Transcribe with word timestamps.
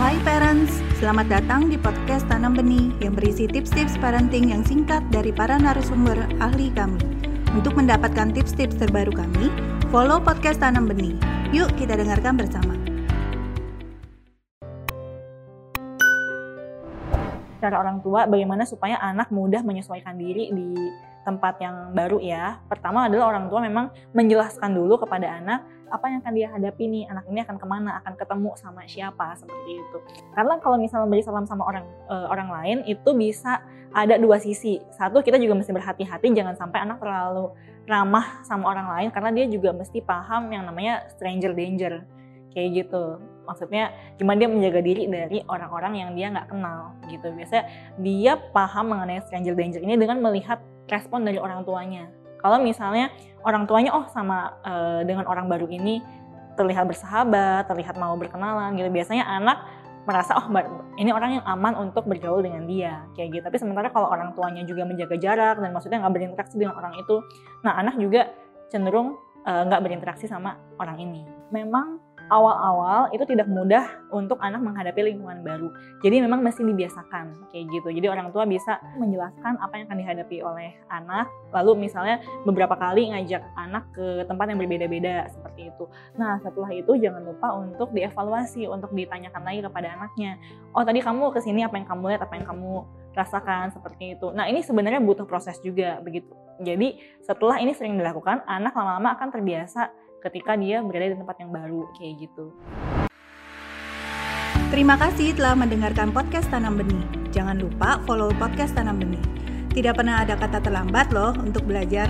Hai 0.00 0.16
parents, 0.24 0.80
selamat 0.96 1.28
datang 1.28 1.68
di 1.68 1.76
podcast 1.76 2.24
Tanam 2.24 2.56
Benih 2.56 2.96
yang 3.04 3.12
berisi 3.12 3.44
tips-tips 3.44 4.00
parenting 4.00 4.48
yang 4.48 4.64
singkat 4.64 5.04
dari 5.12 5.36
para 5.36 5.60
narasumber 5.60 6.16
ahli 6.40 6.72
kami. 6.72 6.96
Untuk 7.52 7.76
mendapatkan 7.76 8.32
tips-tips 8.32 8.80
terbaru 8.80 9.12
kami, 9.12 9.52
follow 9.92 10.16
podcast 10.16 10.64
Tanam 10.64 10.88
Benih. 10.88 11.12
Yuk 11.52 11.68
kita 11.76 12.00
dengarkan 12.00 12.40
bersama. 12.40 12.81
Cara 17.62 17.78
orang 17.78 18.02
tua 18.02 18.26
bagaimana 18.26 18.66
supaya 18.66 18.98
anak 18.98 19.30
mudah 19.30 19.62
menyesuaikan 19.62 20.18
diri 20.18 20.50
di 20.50 20.74
tempat 21.22 21.62
yang 21.62 21.94
baru 21.94 22.18
ya. 22.18 22.58
Pertama 22.66 23.06
adalah 23.06 23.30
orang 23.30 23.46
tua 23.46 23.62
memang 23.62 23.94
menjelaskan 24.10 24.74
dulu 24.74 24.98
kepada 24.98 25.38
anak 25.38 25.62
apa 25.92 26.08
yang 26.08 26.24
akan 26.24 26.34
dia 26.34 26.48
hadapi 26.48 26.84
nih, 26.88 27.04
anak 27.06 27.28
ini 27.28 27.44
akan 27.44 27.56
ke 27.60 27.66
mana, 27.68 28.00
akan 28.00 28.16
ketemu 28.16 28.50
sama 28.56 28.80
siapa 28.88 29.36
seperti 29.36 29.76
itu. 29.76 29.98
Karena 30.32 30.56
kalau 30.58 30.80
misalnya 30.80 31.06
beri 31.06 31.20
salam 31.20 31.44
sama 31.44 31.68
orang 31.68 31.84
uh, 32.08 32.32
orang 32.32 32.48
lain 32.48 32.76
itu 32.88 33.12
bisa 33.12 33.60
ada 33.92 34.16
dua 34.16 34.40
sisi. 34.40 34.80
Satu 34.90 35.20
kita 35.20 35.36
juga 35.36 35.52
mesti 35.52 35.70
berhati-hati 35.70 36.32
jangan 36.32 36.56
sampai 36.56 36.82
anak 36.82 36.98
terlalu 36.98 37.52
ramah 37.84 38.40
sama 38.42 38.72
orang 38.72 38.88
lain 38.88 39.08
karena 39.12 39.30
dia 39.36 39.46
juga 39.52 39.76
mesti 39.76 40.00
paham 40.00 40.48
yang 40.48 40.64
namanya 40.64 41.04
stranger 41.12 41.52
danger 41.52 42.02
kayak 42.56 42.84
gitu 42.84 43.20
maksudnya 43.44 43.94
gimana 44.18 44.36
dia 44.42 44.50
menjaga 44.50 44.80
diri 44.80 45.06
dari 45.10 45.38
orang-orang 45.46 45.92
yang 45.98 46.10
dia 46.14 46.30
nggak 46.30 46.48
kenal 46.50 46.94
gitu 47.10 47.28
biasanya 47.34 47.64
dia 47.98 48.32
paham 48.54 48.94
mengenai 48.94 49.22
stranger 49.26 49.54
danger 49.58 49.82
ini 49.82 49.98
dengan 49.98 50.22
melihat 50.22 50.62
respon 50.86 51.26
dari 51.26 51.42
orang 51.42 51.66
tuanya 51.66 52.10
kalau 52.42 52.58
misalnya 52.58 53.14
orang 53.46 53.70
tuanya 53.70 53.94
oh 53.94 54.06
sama 54.10 54.58
uh, 54.66 55.06
dengan 55.06 55.30
orang 55.30 55.46
baru 55.46 55.70
ini 55.70 56.02
terlihat 56.58 56.84
bersahabat, 56.84 57.70
terlihat 57.70 57.96
mau 57.96 58.12
berkenalan 58.18 58.76
gitu. 58.76 58.90
Biasanya 58.92 59.24
anak 59.24 59.62
merasa 60.02 60.34
oh 60.34 60.50
ini 60.98 61.14
orang 61.14 61.38
yang 61.38 61.44
aman 61.46 61.78
untuk 61.78 62.10
bergaul 62.10 62.42
dengan 62.42 62.66
dia 62.66 63.06
kayak 63.14 63.38
gitu. 63.38 63.42
Tapi 63.46 63.56
sementara 63.62 63.88
kalau 63.94 64.10
orang 64.10 64.34
tuanya 64.34 64.66
juga 64.66 64.82
menjaga 64.82 65.14
jarak 65.16 65.56
dan 65.62 65.70
maksudnya 65.70 66.02
nggak 66.02 66.14
berinteraksi 66.18 66.58
dengan 66.58 66.74
orang 66.74 66.98
itu, 66.98 67.22
nah 67.62 67.78
anak 67.78 67.94
juga 68.02 68.34
cenderung 68.66 69.14
eh, 69.46 69.62
nggak 69.62 69.78
uh, 69.78 69.84
berinteraksi 69.84 70.26
sama 70.26 70.58
orang 70.82 70.98
ini. 70.98 71.22
Memang 71.54 72.02
awal-awal 72.32 73.12
itu 73.12 73.28
tidak 73.28 73.44
mudah 73.44 73.84
untuk 74.08 74.40
anak 74.40 74.64
menghadapi 74.64 75.12
lingkungan 75.12 75.44
baru. 75.44 75.68
Jadi 76.00 76.24
memang 76.24 76.40
mesti 76.40 76.64
dibiasakan 76.64 77.52
kayak 77.52 77.64
gitu. 77.68 77.88
Jadi 77.92 78.08
orang 78.08 78.32
tua 78.32 78.48
bisa 78.48 78.80
menjelaskan 78.96 79.60
apa 79.60 79.76
yang 79.76 79.84
akan 79.92 79.98
dihadapi 80.00 80.36
oleh 80.40 80.72
anak. 80.88 81.28
Lalu 81.52 81.84
misalnya 81.84 82.24
beberapa 82.48 82.72
kali 82.72 83.12
ngajak 83.12 83.44
anak 83.60 83.84
ke 83.92 84.24
tempat 84.24 84.48
yang 84.48 84.58
berbeda-beda 84.64 85.28
seperti 85.28 85.68
itu. 85.68 85.84
Nah 86.16 86.40
setelah 86.40 86.72
itu 86.72 86.96
jangan 86.96 87.20
lupa 87.20 87.52
untuk 87.52 87.92
dievaluasi, 87.92 88.64
untuk 88.64 88.96
ditanyakan 88.96 89.42
lagi 89.44 89.60
kepada 89.60 89.88
anaknya. 89.92 90.40
Oh 90.72 90.80
tadi 90.80 91.04
kamu 91.04 91.36
ke 91.36 91.44
sini 91.44 91.68
apa 91.68 91.76
yang 91.76 91.84
kamu 91.84 92.16
lihat, 92.16 92.24
apa 92.24 92.34
yang 92.40 92.48
kamu 92.48 92.88
rasakan 93.12 93.68
seperti 93.76 94.16
itu. 94.16 94.32
Nah 94.32 94.48
ini 94.48 94.64
sebenarnya 94.64 95.04
butuh 95.04 95.28
proses 95.28 95.60
juga 95.60 96.00
begitu. 96.00 96.32
Jadi 96.64 96.96
setelah 97.20 97.60
ini 97.60 97.76
sering 97.76 98.00
dilakukan, 98.00 98.44
anak 98.48 98.72
lama-lama 98.72 99.12
akan 99.16 99.28
terbiasa 99.28 99.92
ketika 100.22 100.54
dia 100.54 100.78
berada 100.80 101.12
di 101.12 101.18
tempat 101.18 101.36
yang 101.42 101.50
baru 101.50 101.90
kayak 101.98 102.14
gitu. 102.30 102.54
Terima 104.72 104.96
kasih 104.96 105.36
telah 105.36 105.52
mendengarkan 105.52 106.16
podcast 106.16 106.48
Tanam 106.48 106.80
Benih. 106.80 107.04
Jangan 107.28 107.60
lupa 107.60 108.00
follow 108.08 108.32
podcast 108.40 108.72
Tanam 108.72 108.96
Benih. 108.96 109.20
Tidak 109.72 109.92
pernah 109.92 110.24
ada 110.24 110.32
kata 110.32 110.64
terlambat 110.64 111.12
loh 111.12 111.36
untuk 111.36 111.68
belajar. 111.68 112.08